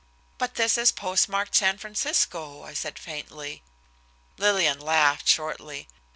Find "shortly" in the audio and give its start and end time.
5.27-5.87